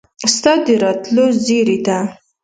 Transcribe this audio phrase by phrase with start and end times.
[0.35, 1.97] ستا د راتلو زیري ته